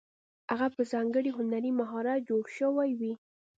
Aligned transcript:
هغه 0.51 0.67
په 0.75 0.81
ځانګړي 0.91 1.31
هنري 1.37 1.71
مهارت 1.79 2.19
جوړې 2.29 2.51
شوې 2.57 2.89
وې. 2.99 3.13